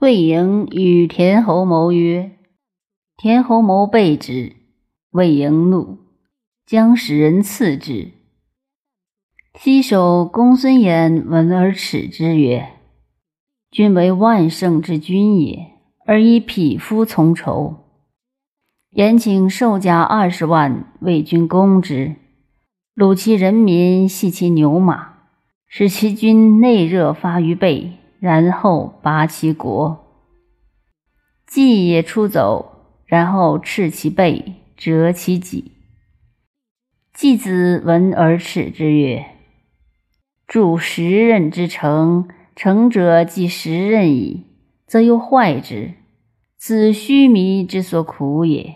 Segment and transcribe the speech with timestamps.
[0.00, 2.30] 魏婴与田侯谋曰
[3.18, 4.56] ：“田侯谋备之。”
[5.12, 5.98] 魏婴怒，
[6.64, 8.12] 将使人刺之。
[9.52, 12.70] 西首公孙衍闻而耻之曰
[13.70, 15.72] ：“君为万乘之君也，
[16.06, 17.76] 而以匹夫从仇。”
[18.96, 22.16] 言请授甲二十万，为君攻之。
[22.96, 25.16] 虏其人民，系其牛马，
[25.66, 30.06] 使其军内热发于背，然后拔其国。
[31.46, 34.54] 季也出走，然后赤其背。
[34.80, 35.72] 折其脊。
[37.12, 39.26] 季子闻而耻之曰
[40.48, 44.46] ：“筑十仞之城，城者即十仞矣，
[44.86, 45.92] 则又坏之。
[46.56, 48.74] 此须弥之所苦也。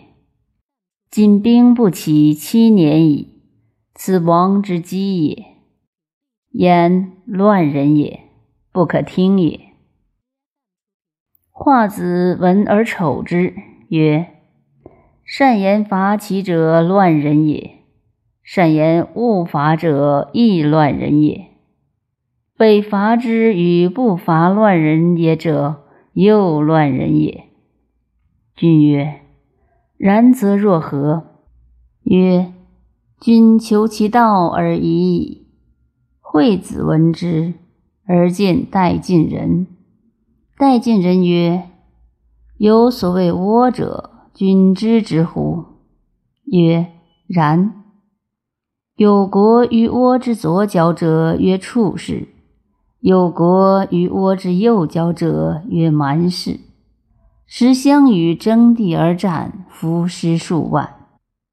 [1.09, 3.41] 今兵不起七年矣，
[3.95, 5.43] 此亡之机也。
[6.51, 8.24] 焉乱人也，
[8.75, 9.61] 不可听也。”
[11.49, 13.55] 华子闻而丑之
[13.87, 14.27] 曰。
[15.23, 17.79] 善言伐齐者乱人也，
[18.43, 21.47] 善言勿伐者亦乱人也。
[22.55, 27.45] 被伐之与不伐乱人也者，又乱人也。
[28.55, 29.21] 君曰：
[29.97, 31.41] 然则若何？
[32.03, 32.53] 曰：
[33.19, 35.47] 君求其道而已矣。
[36.21, 37.55] 惠子闻之，
[38.07, 39.67] 而见待晋人。
[40.57, 41.69] 待晋人曰：
[42.57, 44.11] 有所谓倭者。
[44.33, 45.63] 君知之乎？
[46.43, 46.87] 曰：
[47.25, 47.83] 然。
[48.97, 52.27] 有国于倭之左脚者，曰处士；
[52.99, 56.59] 有国于倭之右脚者，曰蛮士。
[57.45, 60.95] 时相与争地而战，夫尸数万。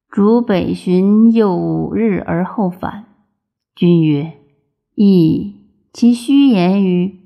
[0.09, 3.05] 逐北巡，又五日而后返。
[3.77, 4.33] 君曰：
[4.97, 5.62] 噫！
[5.93, 7.21] 其虚言于？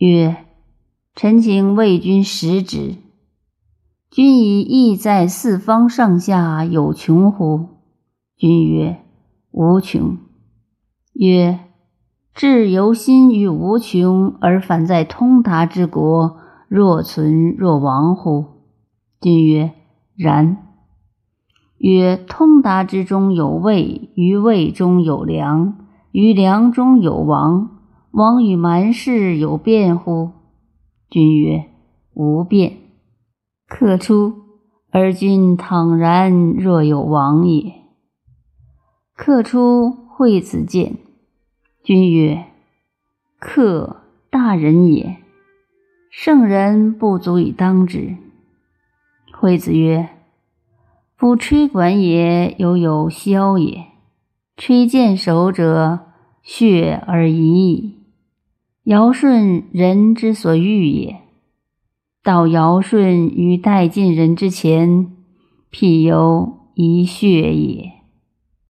[0.00, 0.36] 曰：
[1.14, 2.96] 臣请为君食之。
[4.10, 7.68] 君以意在四方上下有穷乎？
[8.36, 8.98] 君曰：
[9.52, 10.18] 无穷。
[11.12, 11.60] 曰：
[12.34, 16.36] 至由心于无穷，而反在通达之国，
[16.66, 18.44] 若存若亡乎？
[19.20, 19.72] 君曰：
[20.16, 20.66] 然。
[21.76, 25.77] 曰：通达之中有味，于味中有良，
[26.10, 27.78] 于梁中有王，
[28.10, 30.30] 王与蛮氏有变乎？
[31.10, 31.66] 君曰：
[32.14, 32.78] 无变。
[33.66, 34.34] 客出，
[34.90, 37.74] 而君倘然若有王也。
[39.14, 40.96] 客出，惠子见，
[41.82, 42.46] 君曰
[43.38, 45.18] ：“客大人也，
[46.10, 48.16] 圣人不足以当之。”
[49.38, 50.08] 惠子曰
[51.16, 53.84] ：“夫吹管也，犹有箫也；
[54.60, 56.00] 吹剑手者，
[56.42, 57.94] 血而已。
[58.82, 61.20] 尧舜人之所欲也。”
[62.24, 65.12] 到尧舜于殆尽人之前，
[65.70, 67.92] 辟犹一血也。